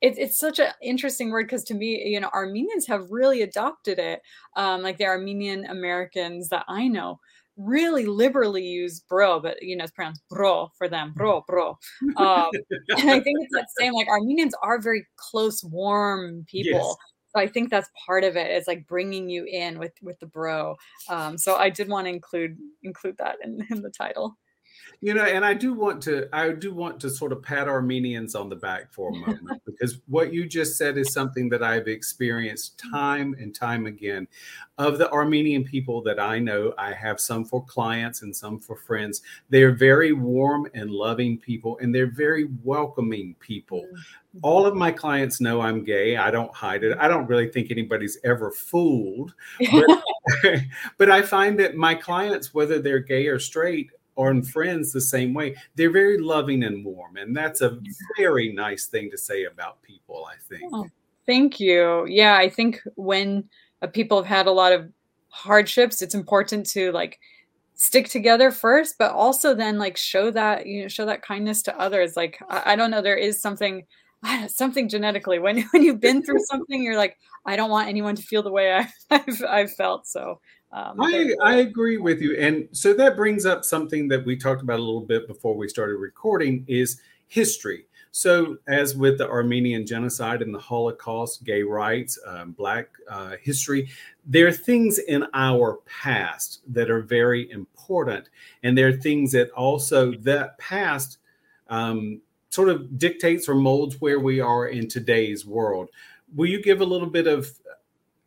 it, 0.00 0.16
it's 0.16 0.38
such 0.38 0.60
an 0.60 0.68
interesting 0.80 1.30
word 1.30 1.46
because 1.46 1.64
to 1.64 1.74
me, 1.74 2.04
you 2.06 2.20
know, 2.20 2.30
Armenians 2.32 2.86
have 2.86 3.10
really 3.10 3.42
adopted 3.42 3.98
it. 3.98 4.22
Um, 4.54 4.82
like 4.82 4.98
the 4.98 5.06
Armenian 5.06 5.66
Americans 5.66 6.48
that 6.50 6.64
I 6.68 6.86
know 6.86 7.18
really 7.58 8.06
liberally 8.06 8.64
use 8.64 9.00
bro, 9.00 9.40
but 9.40 9.62
you 9.62 9.76
know, 9.76 9.84
it's 9.84 9.92
pronounced 9.92 10.22
bro 10.30 10.70
for 10.78 10.88
them, 10.88 11.12
bro, 11.14 11.44
bro. 11.46 11.76
Um, 12.16 12.50
and 12.96 13.10
I 13.10 13.20
think 13.20 13.38
it's 13.40 13.52
that 13.52 13.66
same, 13.78 13.92
like 13.92 14.08
Armenians 14.08 14.54
are 14.62 14.80
very 14.80 15.06
close, 15.16 15.62
warm 15.62 16.44
people. 16.48 16.78
Yes. 16.78 16.96
So 17.36 17.42
I 17.42 17.46
think 17.46 17.70
that's 17.70 17.90
part 18.06 18.24
of 18.24 18.36
it. 18.36 18.50
It's 18.50 18.66
like 18.66 18.86
bringing 18.86 19.28
you 19.28 19.44
in 19.44 19.78
with 19.78 19.92
with 20.02 20.18
the 20.20 20.26
bro. 20.26 20.76
Um, 21.10 21.36
so 21.36 21.56
I 21.56 21.68
did 21.68 21.88
want 21.88 22.06
to 22.06 22.10
include 22.10 22.56
include 22.82 23.16
that 23.18 23.36
in, 23.44 23.66
in 23.70 23.82
the 23.82 23.90
title. 23.90 24.38
You 25.00 25.14
know, 25.14 25.24
and 25.24 25.44
I 25.44 25.54
do 25.54 25.74
want 25.74 26.02
to 26.02 26.28
I 26.32 26.50
do 26.50 26.74
want 26.74 26.98
to 27.00 27.10
sort 27.10 27.32
of 27.32 27.42
pat 27.42 27.68
Armenians 27.68 28.34
on 28.34 28.48
the 28.48 28.56
back 28.56 28.92
for 28.92 29.10
a 29.10 29.14
moment 29.14 29.62
because 29.66 30.00
what 30.08 30.32
you 30.32 30.46
just 30.46 30.76
said 30.76 30.98
is 30.98 31.12
something 31.12 31.48
that 31.50 31.62
I've 31.62 31.86
experienced 31.86 32.82
time 32.90 33.34
and 33.38 33.54
time 33.54 33.86
again. 33.86 34.26
Of 34.76 34.98
the 34.98 35.10
Armenian 35.10 35.64
people 35.64 36.02
that 36.02 36.20
I 36.20 36.38
know, 36.38 36.72
I 36.78 36.92
have 36.92 37.20
some 37.20 37.44
for 37.44 37.64
clients 37.64 38.22
and 38.22 38.34
some 38.34 38.60
for 38.60 38.76
friends. 38.76 39.22
They're 39.50 39.72
very 39.72 40.12
warm 40.12 40.68
and 40.74 40.90
loving 40.90 41.38
people 41.38 41.78
and 41.80 41.94
they're 41.94 42.10
very 42.10 42.48
welcoming 42.62 43.34
people. 43.40 43.86
All 44.42 44.66
of 44.66 44.76
my 44.76 44.92
clients 44.92 45.40
know 45.40 45.60
I'm 45.60 45.82
gay. 45.82 46.16
I 46.16 46.30
don't 46.30 46.54
hide 46.54 46.84
it. 46.84 46.96
I 46.98 47.08
don't 47.08 47.26
really 47.26 47.48
think 47.48 47.70
anybody's 47.70 48.18
ever 48.24 48.50
fooled. 48.52 49.34
But, 49.72 50.02
but 50.98 51.10
I 51.10 51.22
find 51.22 51.58
that 51.60 51.76
my 51.76 51.94
clients, 51.94 52.54
whether 52.54 52.78
they're 52.78 52.98
gay 52.98 53.26
or 53.26 53.38
straight, 53.38 53.90
or 54.18 54.32
in 54.32 54.42
friends 54.42 54.90
the 54.92 55.00
same 55.00 55.32
way. 55.32 55.54
They're 55.76 55.92
very 55.92 56.18
loving 56.18 56.64
and 56.64 56.84
warm, 56.84 57.16
and 57.16 57.34
that's 57.36 57.60
a 57.60 57.78
very 58.18 58.52
nice 58.52 58.86
thing 58.86 59.12
to 59.12 59.16
say 59.16 59.44
about 59.44 59.80
people. 59.80 60.26
I 60.28 60.34
think. 60.48 60.72
Oh, 60.74 60.88
thank 61.24 61.60
you. 61.60 62.04
Yeah, 62.06 62.36
I 62.36 62.50
think 62.50 62.82
when 62.96 63.48
uh, 63.80 63.86
people 63.86 64.18
have 64.18 64.26
had 64.26 64.48
a 64.48 64.52
lot 64.52 64.72
of 64.72 64.90
hardships, 65.28 66.02
it's 66.02 66.16
important 66.16 66.66
to 66.70 66.90
like 66.90 67.20
stick 67.74 68.08
together 68.08 68.50
first, 68.50 68.96
but 68.98 69.12
also 69.12 69.54
then 69.54 69.78
like 69.78 69.96
show 69.96 70.32
that 70.32 70.66
you 70.66 70.82
know 70.82 70.88
show 70.88 71.06
that 71.06 71.22
kindness 71.22 71.62
to 71.62 71.80
others. 71.80 72.16
Like 72.16 72.42
I, 72.50 72.72
I 72.72 72.76
don't 72.76 72.90
know, 72.90 73.00
there 73.00 73.16
is 73.16 73.40
something 73.40 73.86
something 74.48 74.88
genetically 74.88 75.38
when 75.38 75.62
when 75.70 75.84
you've 75.84 76.00
been 76.00 76.24
through 76.24 76.40
something 76.40 76.82
you're 76.82 76.96
like 76.96 77.16
i 77.46 77.54
don't 77.54 77.70
want 77.70 77.88
anyone 77.88 78.16
to 78.16 78.22
feel 78.22 78.42
the 78.42 78.50
way 78.50 78.72
I, 78.72 78.88
have 79.16 79.42
I've 79.48 79.72
felt 79.74 80.08
so 80.08 80.40
um, 80.70 81.00
I, 81.00 81.34
I 81.42 81.56
agree 81.56 81.96
with 81.96 82.20
you. 82.20 82.36
And 82.36 82.68
so 82.72 82.92
that 82.94 83.16
brings 83.16 83.46
up 83.46 83.64
something 83.64 84.08
that 84.08 84.24
we 84.24 84.36
talked 84.36 84.62
about 84.62 84.78
a 84.78 84.82
little 84.82 85.00
bit 85.00 85.26
before 85.26 85.56
we 85.56 85.68
started 85.68 85.96
recording 85.96 86.64
is 86.68 87.00
history. 87.26 87.86
So, 88.10 88.56
as 88.66 88.96
with 88.96 89.18
the 89.18 89.28
Armenian 89.28 89.86
genocide 89.86 90.42
and 90.42 90.54
the 90.54 90.58
Holocaust, 90.58 91.44
gay 91.44 91.62
rights, 91.62 92.18
um, 92.26 92.52
Black 92.52 92.88
uh, 93.08 93.36
history, 93.40 93.90
there 94.26 94.46
are 94.46 94.52
things 94.52 94.98
in 94.98 95.26
our 95.34 95.78
past 95.86 96.62
that 96.68 96.90
are 96.90 97.02
very 97.02 97.50
important. 97.50 98.28
And 98.62 98.76
there 98.76 98.88
are 98.88 98.92
things 98.92 99.32
that 99.32 99.50
also 99.50 100.12
that 100.12 100.58
past 100.58 101.18
um, 101.68 102.20
sort 102.50 102.70
of 102.70 102.98
dictates 102.98 103.48
or 103.48 103.54
molds 103.54 104.00
where 104.00 104.20
we 104.20 104.40
are 104.40 104.68
in 104.68 104.88
today's 104.88 105.44
world. 105.46 105.90
Will 106.34 106.48
you 106.48 106.62
give 106.62 106.80
a 106.80 106.86
little 106.86 107.08
bit 107.08 107.26
of 107.26 107.50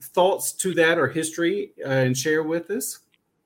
thoughts 0.02 0.52
to 0.54 0.74
that 0.76 0.98
or 0.98 1.08
history 1.08 1.74
uh, 1.86 1.90
and 1.90 2.18
share 2.18 2.44
with 2.44 2.70
us? 2.70 3.00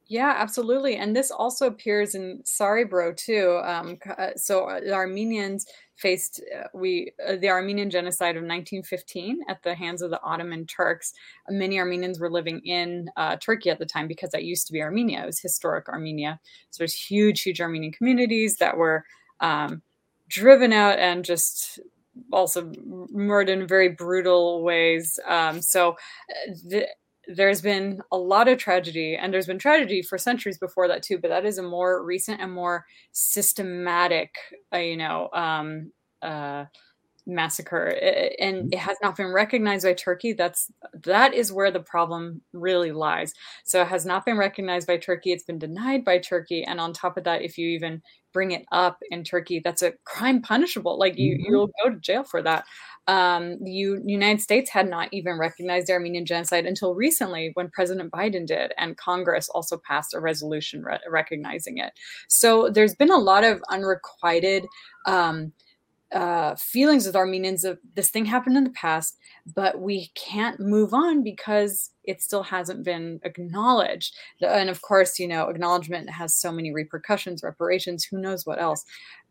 Yeah, 0.08 0.36
absolutely. 0.38 0.98
And 0.98 1.16
this 1.16 1.32
also 1.32 1.66
appears 1.66 2.14
in 2.14 2.42
Sorry 2.46 2.86
Bro 2.86 3.14
too. 3.14 3.60
Um, 3.64 3.98
uh, 4.18 4.30
so 4.36 4.66
uh, 4.66 4.80
the 4.80 4.94
Armenians 4.94 5.66
faced 5.96 6.42
uh, 6.56 6.68
we 6.74 7.12
uh, 7.28 7.38
the 7.38 7.50
Armenian 7.50 7.90
genocide 7.90 8.36
of 8.36 8.44
1915 8.44 9.40
at 9.48 9.64
the 9.64 9.74
hands 9.74 10.04
of 10.04 10.12
the 10.12 10.22
Ottoman 10.22 10.68
Turks. 10.68 11.14
Many 11.50 11.80
Armenians 11.80 12.20
were 12.20 12.30
living 12.30 12.60
in 12.66 13.10
uh, 13.18 13.38
Turkey 13.38 13.72
at 13.72 13.80
the 13.80 13.86
time 13.86 14.08
because 14.08 14.30
that 14.32 14.44
used 14.44 14.68
to 14.68 14.74
be 14.74 14.82
Armenia. 14.82 15.24
It 15.24 15.26
was 15.26 15.40
historic 15.40 15.90
Armenia. 15.90 16.40
So 16.70 16.80
there's 16.80 16.94
huge, 16.94 17.42
huge 17.42 17.60
Armenian 17.60 17.92
communities 17.92 18.58
that 18.58 18.78
were 18.78 19.06
um, 19.40 19.82
driven 20.28 20.72
out 20.72 21.00
and 21.00 21.26
just 21.26 21.80
also 22.32 22.72
murdered 23.12 23.50
in 23.50 23.68
very 23.68 23.90
brutal 23.90 24.64
ways. 24.64 25.20
Um, 25.28 25.62
so 25.62 25.96
the, 26.66 26.88
there's 27.28 27.62
been 27.62 28.02
a 28.12 28.18
lot 28.18 28.48
of 28.48 28.58
tragedy 28.58 29.16
and 29.16 29.34
there's 29.34 29.48
been 29.48 29.60
tragedy 29.60 30.02
for 30.02 30.18
centuries 30.18 30.60
before 30.60 30.88
that 30.88 31.02
too 31.02 31.18
but 31.18 31.30
that 31.30 31.44
is 31.44 31.58
a 31.58 31.64
more 31.64 32.06
recent 32.06 32.40
and 32.40 32.54
more 32.54 32.86
systematic 33.14 34.36
uh, 34.72 34.78
you 34.78 34.96
know 34.96 35.28
um, 35.34 35.92
uh, 36.22 36.66
massacre. 37.28 37.88
And 38.40 38.58
mm-hmm. 38.58 38.74
it 38.74 38.80
has 38.80 38.98
not 39.02 39.16
been 39.16 39.32
recognized 39.32 39.86
by 39.86 39.94
turkey. 39.94 40.34
That's 40.34 40.72
that 41.04 41.34
is 41.34 41.52
where 41.52 41.72
the 41.72 41.80
problem 41.80 42.42
really 42.54 42.92
lies. 42.92 43.34
So 43.64 43.82
it 43.82 43.88
has 43.88 44.06
not 44.06 44.26
been 44.26 44.38
recognized 44.38 44.88
by 44.88 44.98
turkey. 44.98 45.32
It's 45.32 45.44
been 45.44 45.60
denied 45.60 46.06
by 46.06 46.20
turkey. 46.20 46.64
And 46.64 46.80
on 46.80 46.94
top 46.94 47.18
of 47.18 47.24
that 47.26 47.42
if 47.42 47.58
you 47.58 47.70
even 47.70 48.02
bring 48.36 48.52
it 48.52 48.66
up 48.74 48.98
in 49.12 49.24
turkey 49.24 49.62
that's 49.64 49.82
a 49.82 49.94
crime 50.04 50.42
punishable 50.42 51.00
like 51.00 51.18
you 51.18 51.36
mm-hmm. 51.36 51.46
you'll 51.48 51.72
go 51.82 51.90
to 51.90 52.00
jail 52.02 52.24
for 52.24 52.42
that 52.44 52.66
um, 53.08 53.64
the 53.64 53.72
U- 53.72 54.02
united 54.06 54.42
states 54.42 54.70
had 54.70 54.90
not 54.90 55.08
even 55.14 55.38
recognized 55.38 55.88
the 55.88 55.94
armenian 55.94 56.26
genocide 56.26 56.66
until 56.66 56.96
recently 56.96 57.52
when 57.54 57.70
president 57.70 58.12
biden 58.12 58.46
did 58.46 58.74
and 58.78 58.98
congress 58.98 59.48
also 59.48 59.78
passed 59.88 60.14
a 60.14 60.20
resolution 60.20 60.84
re- 60.84 61.00
recognizing 61.10 61.78
it 61.78 61.94
so 62.28 62.70
there's 62.70 62.94
been 62.94 63.10
a 63.10 63.18
lot 63.18 63.46
of 63.46 63.64
unrequited 63.70 64.66
um, 65.08 65.54
uh, 66.12 66.56
feelings 66.56 67.06
with 67.06 67.16
Armenians 67.16 67.64
of 67.64 67.80
this 67.96 68.10
thing 68.10 68.26
happened 68.26 68.58
in 68.58 68.64
the 68.64 68.70
past, 68.72 69.18
but 69.54 69.80
we 69.80 70.12
can't 70.16 70.60
move 70.60 70.94
on 70.94 71.24
because 71.24 71.92
it 72.04 72.22
still 72.22 72.44
hasn't 72.44 72.84
been 72.84 73.20
acknowledged. 73.24 74.16
And 74.42 74.70
of 74.70 74.82
course, 74.82 75.20
you 75.20 75.28
know, 75.28 75.50
acknowledgement 75.50 76.10
has 76.10 76.36
so 76.36 76.52
many 76.52 76.72
repercussions, 76.72 77.44
reparations, 77.44 78.06
who 78.06 78.20
knows 78.20 78.46
what 78.46 78.62
else. 78.62 78.86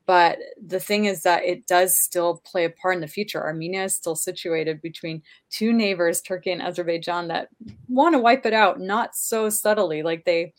But 0.06 0.38
the 0.64 0.80
thing 0.80 1.06
is 1.06 1.22
that 1.22 1.44
it 1.44 1.66
does 1.66 1.96
still 1.96 2.42
play 2.44 2.64
a 2.64 2.70
part 2.70 2.94
in 2.94 3.00
the 3.00 3.08
future. 3.08 3.42
Armenia 3.42 3.84
is 3.84 3.94
still 3.94 4.16
situated 4.16 4.82
between 4.82 5.22
two 5.50 5.72
neighbors, 5.72 6.20
Turkey 6.20 6.50
and 6.50 6.60
Azerbaijan, 6.60 7.28
that 7.28 7.48
want 7.88 8.14
to 8.14 8.18
wipe 8.18 8.44
it 8.44 8.52
out, 8.52 8.80
not 8.80 9.16
so 9.16 9.48
subtly. 9.48 10.02
Like 10.02 10.26
they, 10.26 10.52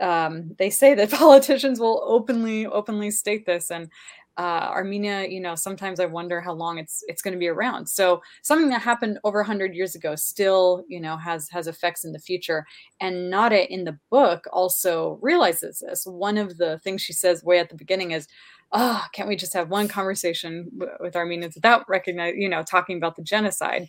um, 0.00 0.54
they 0.58 0.70
say 0.70 0.94
that 0.94 1.10
politicians 1.12 1.80
will 1.80 2.02
openly, 2.06 2.66
openly 2.66 3.10
state 3.10 3.44
this, 3.44 3.70
and 3.70 3.90
uh, 4.38 4.70
Armenia, 4.70 5.26
you 5.26 5.40
know, 5.40 5.56
sometimes 5.56 5.98
I 5.98 6.06
wonder 6.06 6.40
how 6.40 6.52
long 6.52 6.78
it's 6.78 7.02
it's 7.08 7.22
going 7.22 7.32
to 7.32 7.38
be 7.38 7.48
around. 7.48 7.88
So 7.88 8.22
something 8.42 8.68
that 8.70 8.80
happened 8.80 9.18
over 9.24 9.40
100 9.40 9.74
years 9.74 9.96
ago 9.96 10.14
still, 10.14 10.84
you 10.88 11.00
know, 11.00 11.16
has 11.16 11.48
has 11.48 11.66
effects 11.66 12.04
in 12.04 12.12
the 12.12 12.20
future. 12.20 12.64
And 13.00 13.30
Nada 13.30 13.70
in 13.72 13.82
the 13.84 13.98
book 14.10 14.46
also 14.52 15.18
realizes 15.20 15.80
this. 15.80 16.06
One 16.06 16.38
of 16.38 16.56
the 16.56 16.78
things 16.84 17.02
she 17.02 17.12
says 17.12 17.42
way 17.42 17.58
at 17.58 17.68
the 17.68 17.74
beginning 17.74 18.12
is, 18.12 18.28
"Oh, 18.70 19.04
can't 19.12 19.28
we 19.28 19.34
just 19.36 19.54
have 19.54 19.70
one 19.70 19.88
conversation 19.88 20.70
w- 20.78 20.96
with 21.00 21.16
Armenians 21.16 21.56
without 21.56 21.88
recognizing, 21.88 22.40
you 22.40 22.48
know, 22.48 22.62
talking 22.62 22.96
about 22.96 23.16
the 23.16 23.22
genocide?" 23.22 23.88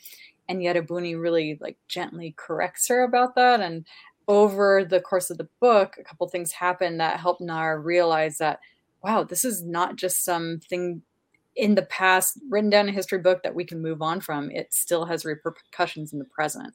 And 0.49 0.63
yet 0.63 0.75
Ebuni 0.75 1.19
really 1.21 1.59
like 1.61 1.77
gently 1.87 2.33
corrects 2.37 2.87
her 2.87 3.03
about 3.03 3.35
that. 3.35 3.61
And 3.61 3.85
over 4.27 4.83
the 4.83 4.99
course 5.01 5.29
of 5.29 5.37
the 5.37 5.47
book, 5.61 5.95
a 5.99 6.03
couple 6.03 6.27
things 6.27 6.51
happen 6.51 6.97
that 6.97 7.19
help 7.19 7.39
Nara 7.39 7.77
realize 7.79 8.39
that 8.39 8.59
wow, 9.03 9.23
this 9.23 9.45
is 9.45 9.63
not 9.63 9.95
just 9.95 10.23
something 10.23 11.01
in 11.55 11.75
the 11.75 11.83
past 11.83 12.39
written 12.49 12.69
down 12.69 12.87
in 12.87 12.93
a 12.93 12.95
history 12.95 13.19
book 13.19 13.43
that 13.43 13.53
we 13.53 13.65
can 13.65 13.81
move 13.81 14.01
on 14.01 14.21
from. 14.21 14.49
It 14.51 14.73
still 14.73 15.05
has 15.05 15.25
repercussions 15.25 16.13
in 16.13 16.19
the 16.19 16.25
present. 16.25 16.73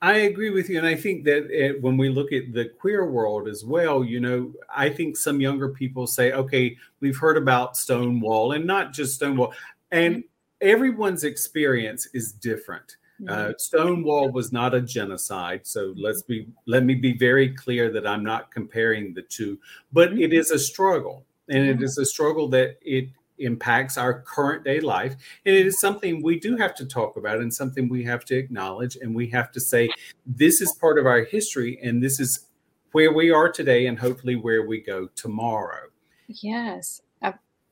I 0.00 0.14
agree 0.18 0.50
with 0.50 0.68
you. 0.68 0.78
And 0.78 0.86
I 0.86 0.94
think 0.94 1.24
that 1.24 1.50
it, 1.50 1.82
when 1.82 1.96
we 1.96 2.08
look 2.08 2.32
at 2.32 2.52
the 2.52 2.66
queer 2.66 3.10
world 3.10 3.48
as 3.48 3.64
well, 3.64 4.04
you 4.04 4.20
know, 4.20 4.52
I 4.74 4.88
think 4.88 5.16
some 5.16 5.40
younger 5.40 5.68
people 5.70 6.06
say, 6.06 6.32
okay, 6.32 6.76
we've 7.00 7.16
heard 7.16 7.36
about 7.36 7.76
Stonewall 7.76 8.52
and 8.52 8.66
not 8.66 8.92
just 8.92 9.16
Stonewall. 9.16 9.52
And 9.90 10.16
mm-hmm. 10.16 10.68
everyone's 10.68 11.24
experience 11.24 12.06
is 12.14 12.32
different. 12.32 12.97
Uh, 13.26 13.32
mm-hmm. 13.32 13.52
Stonewall 13.58 14.30
was 14.30 14.52
not 14.52 14.74
a 14.74 14.80
genocide, 14.80 15.66
so 15.66 15.92
let's 15.96 16.22
be 16.22 16.46
let 16.66 16.84
me 16.84 16.94
be 16.94 17.16
very 17.16 17.52
clear 17.52 17.90
that 17.90 18.06
I'm 18.06 18.22
not 18.22 18.52
comparing 18.52 19.12
the 19.12 19.22
two, 19.22 19.58
but 19.92 20.12
it 20.12 20.32
is 20.32 20.52
a 20.52 20.58
struggle, 20.58 21.26
and 21.48 21.64
it 21.66 21.82
is 21.82 21.98
a 21.98 22.04
struggle 22.04 22.48
that 22.50 22.78
it 22.80 23.08
impacts 23.38 23.98
our 23.98 24.22
current 24.22 24.64
day 24.64 24.78
life, 24.80 25.16
and 25.44 25.54
it 25.54 25.66
is 25.66 25.80
something 25.80 26.22
we 26.22 26.38
do 26.38 26.56
have 26.56 26.74
to 26.76 26.86
talk 26.86 27.16
about, 27.16 27.40
and 27.40 27.52
something 27.52 27.88
we 27.88 28.04
have 28.04 28.24
to 28.26 28.36
acknowledge, 28.36 28.96
and 28.96 29.14
we 29.14 29.28
have 29.28 29.50
to 29.52 29.60
say 29.60 29.90
this 30.24 30.60
is 30.60 30.72
part 30.80 30.98
of 30.98 31.06
our 31.06 31.24
history, 31.24 31.78
and 31.82 32.00
this 32.00 32.20
is 32.20 32.46
where 32.92 33.12
we 33.12 33.30
are 33.30 33.50
today, 33.50 33.86
and 33.86 33.98
hopefully 33.98 34.36
where 34.36 34.66
we 34.66 34.80
go 34.80 35.08
tomorrow. 35.16 35.88
Yes, 36.28 37.02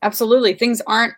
absolutely. 0.02 0.54
Things 0.54 0.82
aren't 0.86 1.14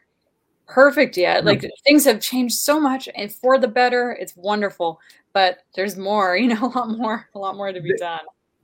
perfect 0.68 1.16
yet. 1.16 1.44
Like 1.44 1.60
mm-hmm. 1.60 1.68
things 1.84 2.04
have 2.04 2.20
changed 2.20 2.56
so 2.56 2.78
much 2.78 3.08
and 3.16 3.32
for 3.32 3.58
the 3.58 3.68
better. 3.68 4.12
It's 4.12 4.36
wonderful, 4.36 5.00
but 5.32 5.58
there's 5.74 5.96
more, 5.96 6.36
you 6.36 6.48
know, 6.48 6.66
a 6.66 6.72
lot 6.78 6.90
more, 6.90 7.28
a 7.34 7.38
lot 7.38 7.56
more 7.56 7.72
to 7.72 7.80
be 7.80 7.96
done. 7.96 8.20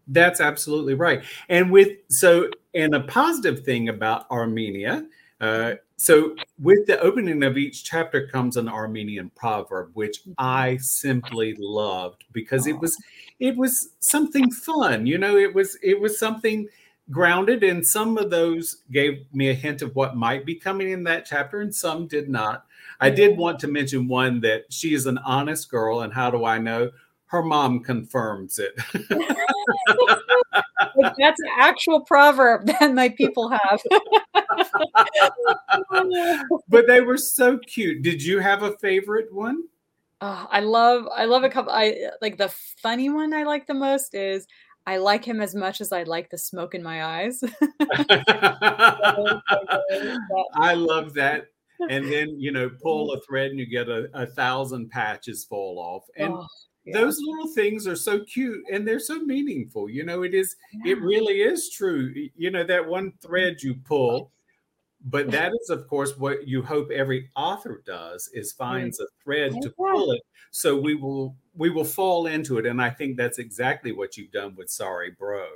That's 0.06 0.40
absolutely 0.40 0.94
right. 0.94 1.22
And 1.48 1.70
with 1.70 1.92
so, 2.08 2.50
and 2.74 2.94
a 2.94 3.00
positive 3.00 3.64
thing 3.64 3.88
about 3.88 4.30
Armenia, 4.30 5.06
uh, 5.40 5.74
so 5.96 6.34
with 6.58 6.86
the 6.86 7.00
opening 7.00 7.42
of 7.42 7.56
each 7.56 7.84
chapter 7.84 8.26
comes 8.26 8.56
an 8.56 8.68
Armenian 8.68 9.30
proverb, 9.34 9.90
which. 9.94 10.20
I 10.38 10.76
simply 10.78 11.54
loved 11.58 12.24
because 12.32 12.66
it 12.66 12.78
was 12.78 12.96
it 13.38 13.56
was 13.56 13.90
something 14.00 14.50
fun. 14.50 15.06
You 15.06 15.18
know, 15.18 15.36
it 15.36 15.54
was 15.54 15.78
it 15.82 15.98
was 15.98 16.18
something 16.18 16.68
grounded, 17.10 17.62
and 17.62 17.86
some 17.86 18.16
of 18.16 18.30
those 18.30 18.78
gave 18.90 19.24
me 19.32 19.50
a 19.50 19.54
hint 19.54 19.82
of 19.82 19.94
what 19.94 20.16
might 20.16 20.46
be 20.46 20.54
coming 20.54 20.90
in 20.90 21.04
that 21.04 21.26
chapter, 21.26 21.60
and 21.60 21.74
some 21.74 22.06
did 22.06 22.28
not. 22.28 22.64
I 23.00 23.10
did 23.10 23.32
mm-hmm. 23.32 23.40
want 23.40 23.58
to 23.60 23.68
mention 23.68 24.08
one 24.08 24.40
that 24.40 24.64
she 24.70 24.94
is 24.94 25.06
an 25.06 25.18
honest 25.18 25.70
girl, 25.70 26.00
and 26.00 26.12
how 26.12 26.30
do 26.30 26.44
I 26.44 26.58
know? 26.58 26.90
Her 27.26 27.42
mom 27.42 27.80
confirms 27.80 28.58
it. 28.58 28.74
that's 31.18 31.40
an 31.40 31.48
actual 31.58 32.00
proverb 32.00 32.66
that 32.66 32.94
my 32.94 33.08
people 33.08 33.48
have. 33.48 33.80
but 36.68 36.86
they 36.86 37.00
were 37.00 37.16
so 37.16 37.58
cute. 37.58 38.02
Did 38.02 38.22
you 38.22 38.38
have 38.38 38.62
a 38.62 38.76
favorite 38.78 39.32
one? 39.32 39.64
Oh, 40.20 40.46
I 40.50 40.60
love 40.60 41.06
I 41.14 41.24
love 41.24 41.44
a 41.44 41.50
couple 41.50 41.72
I 41.72 41.96
like 42.22 42.38
the 42.38 42.48
funny 42.48 43.10
one 43.10 43.34
I 43.34 43.42
like 43.42 43.66
the 43.66 43.74
most 43.74 44.14
is 44.14 44.46
I 44.86 44.98
like 44.98 45.24
him 45.24 45.40
as 45.40 45.54
much 45.54 45.80
as 45.80 45.92
I 45.92 46.02
like 46.02 46.30
the 46.30 46.38
smoke 46.38 46.74
in 46.74 46.82
my 46.82 47.04
eyes. 47.04 47.42
I 50.54 50.74
love 50.74 51.14
that. 51.14 51.46
And 51.90 52.10
then, 52.10 52.40
you 52.40 52.52
know, 52.52 52.70
pull 52.82 53.12
a 53.12 53.20
thread 53.22 53.50
and 53.50 53.58
you 53.58 53.66
get 53.66 53.88
a, 53.88 54.08
a 54.14 54.26
thousand 54.26 54.90
patches 54.90 55.44
fall 55.44 55.80
off. 55.80 56.04
And 56.16 56.32
oh, 56.32 56.46
yeah. 56.84 56.98
those 56.98 57.18
little 57.20 57.48
things 57.48 57.88
are 57.88 57.96
so 57.96 58.24
cute 58.24 58.62
and 58.72 58.86
they're 58.86 59.00
so 59.00 59.18
meaningful. 59.18 59.90
You 59.90 60.04
know, 60.04 60.22
it 60.22 60.34
is, 60.34 60.54
yeah. 60.72 60.92
it 60.92 61.02
really 61.02 61.42
is 61.42 61.70
true. 61.70 62.14
You 62.36 62.52
know, 62.52 62.62
that 62.62 62.86
one 62.86 63.12
thread 63.20 63.60
you 63.60 63.74
pull, 63.84 64.30
but 65.04 65.30
that 65.32 65.52
is, 65.60 65.68
of 65.68 65.86
course, 65.86 66.16
what 66.16 66.48
you 66.48 66.62
hope 66.62 66.90
every 66.90 67.30
author 67.36 67.82
does 67.84 68.30
is 68.32 68.52
finds 68.52 68.98
a 69.00 69.06
thread 69.22 69.52
to 69.60 69.70
pull 69.70 70.12
it. 70.12 70.22
So 70.50 70.78
we 70.80 70.94
will 70.94 71.36
we 71.54 71.68
will 71.68 71.84
fall 71.84 72.26
into 72.26 72.58
it. 72.58 72.64
And 72.64 72.80
I 72.80 72.90
think 72.90 73.16
that's 73.16 73.38
exactly 73.38 73.92
what 73.92 74.16
you've 74.16 74.32
done 74.32 74.54
with 74.56 74.70
Sorry 74.70 75.10
Bro. 75.10 75.46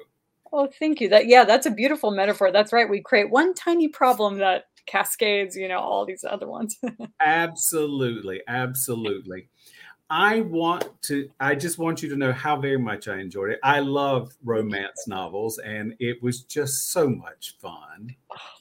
Oh, 0.53 0.69
thank 0.79 1.01
you. 1.01 1.09
That 1.09 1.27
yeah, 1.27 1.45
that's 1.45 1.67
a 1.67 1.71
beautiful 1.71 2.11
metaphor. 2.11 2.53
That's 2.53 2.73
right. 2.73 2.89
We 2.89 3.01
create 3.01 3.31
one 3.31 3.55
tiny 3.55 3.89
problem 3.89 4.39
that 4.39 4.65
cascades, 4.85 5.57
you 5.57 5.69
know, 5.69 5.79
all 5.79 6.05
these 6.05 6.25
other 6.29 6.47
ones. 6.47 6.79
absolutely, 7.25 8.43
absolutely. 8.49 9.49
I 10.11 10.41
want 10.41 10.89
to, 11.03 11.29
I 11.39 11.55
just 11.55 11.79
want 11.79 12.03
you 12.03 12.09
to 12.09 12.17
know 12.17 12.33
how 12.33 12.57
very 12.57 12.79
much 12.79 13.09
I 13.09 13.19
enjoyed 13.19 13.51
it. 13.51 13.61
I 13.63 13.81
love 13.81 14.35
romance 14.43 15.07
novels 15.07 15.59
and 15.59 15.95
it 16.01 16.23
was 16.23 16.43
just 16.43 16.93
so 16.93 17.09
much 17.09 17.57
fun. 17.61 18.15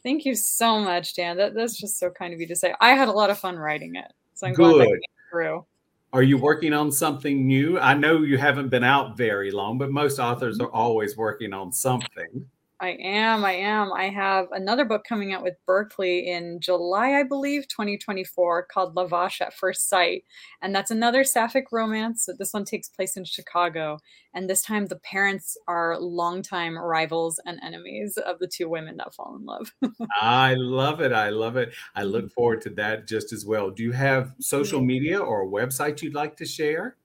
Thank 0.04 0.26
you 0.26 0.36
so 0.36 0.80
much, 0.80 1.16
Dan. 1.16 1.38
That, 1.38 1.54
that's 1.54 1.78
just 1.78 2.00
so 2.00 2.10
kind 2.10 2.34
of 2.34 2.42
you 2.42 2.48
to 2.48 2.56
say. 2.56 2.74
I 2.82 2.96
had 2.96 3.08
a 3.08 3.14
lot 3.14 3.30
of 3.30 3.38
fun 3.38 3.56
writing 3.56 3.96
it. 3.96 4.12
So 4.34 4.48
I'm 4.48 4.54
Good. 4.54 4.74
glad 4.74 4.86
that 4.88 4.92
came 4.92 5.30
through. 5.32 5.66
Are 6.14 6.24
you 6.24 6.38
working 6.38 6.74
on 6.74 6.92
something 6.92 7.48
new? 7.48 7.80
I 7.80 7.94
know 7.94 8.24
you 8.24 8.38
haven't 8.38 8.70
been 8.70 8.84
out 8.84 9.16
very 9.18 9.52
long, 9.52 9.78
but 9.78 9.92
most 9.92 10.20
authors 10.20 10.58
mm-hmm. 10.58 10.68
are 10.68 10.72
always 10.72 11.16
working 11.16 11.54
on 11.54 11.72
something. 11.72 12.46
I 12.80 12.90
am. 13.02 13.44
I 13.44 13.54
am. 13.54 13.92
I 13.92 14.10
have 14.10 14.48
another 14.52 14.86
book 14.86 15.04
coming 15.04 15.34
out 15.34 15.42
with 15.42 15.56
Berkley 15.66 16.30
in 16.30 16.60
July, 16.60 17.14
I 17.14 17.24
believe, 17.24 17.68
2024, 17.68 18.68
called 18.72 18.96
Lavash 18.96 19.42
at 19.42 19.54
First 19.54 19.90
Sight. 19.90 20.26
And 20.62 20.76
that's 20.76 20.92
another 20.92 21.24
sapphic 21.24 21.72
romance. 21.72 22.26
So 22.26 22.34
this 22.38 22.54
one 22.54 22.66
takes 22.66 22.88
place 22.88 23.18
in 23.18 23.26
Chicago. 23.26 23.98
And 24.34 24.48
this 24.48 24.62
time 24.62 24.86
the 24.86 24.98
parents 24.98 25.58
are 25.68 26.00
longtime 26.00 26.78
rivals 26.78 27.40
and 27.46 27.60
enemies 27.64 28.18
of 28.18 28.38
the 28.38 28.48
two 28.48 28.70
women 28.70 28.98
that 28.98 29.16
fall 29.16 29.36
in 29.36 29.46
love. 29.46 29.74
I 30.22 30.54
love 30.56 31.02
it. 31.02 31.12
I 31.12 31.30
love 31.30 31.58
it. 31.58 31.74
I 31.96 32.04
look 32.04 32.26
mm-hmm. 32.26 32.34
forward 32.34 32.62
to 32.62 32.70
that 32.72 33.08
just 33.08 33.34
as 33.34 33.44
well. 33.44 33.72
Do 33.72 33.82
you 33.82 33.94
have 33.94 34.36
social 34.40 34.82
media 34.82 35.18
or 35.18 35.42
a 35.42 35.48
website 35.48 36.04
you'd 36.04 36.14
like 36.14 36.38
to 36.38 36.46
share? 36.46 36.96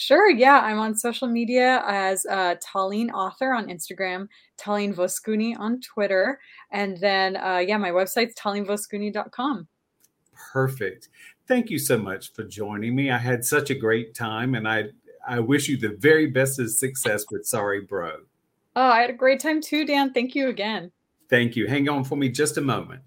Sure. 0.00 0.30
Yeah. 0.30 0.60
I'm 0.60 0.78
on 0.78 0.94
social 0.94 1.26
media 1.26 1.82
as 1.84 2.24
uh, 2.26 2.54
Taleen 2.64 3.10
Author 3.10 3.52
on 3.52 3.66
Instagram, 3.66 4.28
Taleen 4.56 4.94
Voskuni 4.94 5.58
on 5.58 5.80
Twitter. 5.80 6.38
And 6.70 6.96
then, 6.98 7.36
uh, 7.36 7.64
yeah, 7.66 7.78
my 7.78 7.90
website's 7.90 8.32
taleenvoskuni.com. 8.36 9.66
Perfect. 10.52 11.08
Thank 11.48 11.68
you 11.68 11.80
so 11.80 11.98
much 11.98 12.32
for 12.32 12.44
joining 12.44 12.94
me. 12.94 13.10
I 13.10 13.18
had 13.18 13.44
such 13.44 13.70
a 13.70 13.74
great 13.74 14.14
time 14.14 14.54
and 14.54 14.68
I, 14.68 14.84
I 15.26 15.40
wish 15.40 15.68
you 15.68 15.76
the 15.76 15.96
very 15.98 16.26
best 16.26 16.60
of 16.60 16.70
success 16.70 17.24
with 17.32 17.44
Sorry 17.44 17.80
Bro. 17.80 18.18
Oh, 18.76 18.90
I 18.90 19.00
had 19.00 19.10
a 19.10 19.14
great 19.14 19.40
time 19.40 19.60
too, 19.60 19.84
Dan. 19.84 20.12
Thank 20.12 20.36
you 20.36 20.48
again. 20.48 20.92
Thank 21.28 21.56
you. 21.56 21.66
Hang 21.66 21.88
on 21.88 22.04
for 22.04 22.14
me 22.14 22.28
just 22.28 22.56
a 22.56 22.60
moment. 22.60 23.02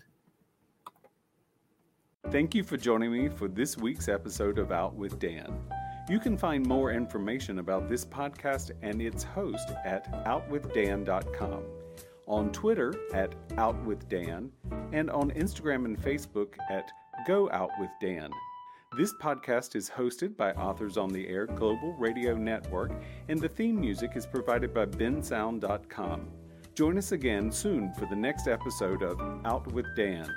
Thank 2.31 2.53
you 2.53 2.65
for 2.65 2.75
joining 2.75 3.13
me 3.13 3.29
for 3.29 3.47
this 3.47 3.77
week's 3.77 4.09
episode 4.09 4.57
of 4.57 4.73
Out 4.73 4.93
with 4.95 5.19
Dan. 5.19 5.57
You 6.09 6.19
can 6.19 6.37
find 6.37 6.65
more 6.65 6.91
information 6.91 7.59
about 7.59 7.87
this 7.87 8.03
podcast 8.03 8.71
and 8.81 9.01
its 9.01 9.23
host 9.23 9.69
at 9.85 10.11
outwithdan.com, 10.25 11.63
on 12.27 12.51
Twitter 12.51 12.93
at 13.13 13.35
outwithdan, 13.51 14.49
and 14.91 15.09
on 15.09 15.31
Instagram 15.31 15.85
and 15.85 16.01
Facebook 16.01 16.55
at 16.69 16.89
Go. 17.27 17.49
This 18.97 19.13
podcast 19.21 19.75
is 19.75 19.89
hosted 19.89 20.35
by 20.35 20.51
Authors 20.53 20.97
on 20.97 21.09
the 21.09 21.27
Air 21.27 21.45
Global 21.45 21.93
Radio 21.93 22.35
Network, 22.35 22.91
and 23.29 23.39
the 23.39 23.47
theme 23.47 23.79
music 23.79 24.11
is 24.15 24.25
provided 24.25 24.73
by 24.73 24.85
bensound.com. 24.87 26.27
Join 26.73 26.97
us 26.97 27.11
again 27.11 27.51
soon 27.51 27.93
for 27.93 28.05
the 28.07 28.15
next 28.15 28.47
episode 28.47 29.03
of 29.03 29.19
Out 29.45 29.71
with 29.71 29.85
Dan. 29.95 30.27